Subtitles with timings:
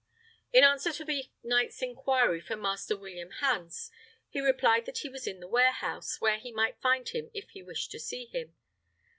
[0.51, 3.91] In answer to the knight's inquiry for Master William Hans,
[4.29, 7.61] he replied that he was in the warehouse, where he might find him if he
[7.61, 8.55] wished to see him.